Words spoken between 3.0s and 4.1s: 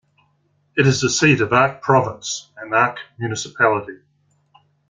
Municipality.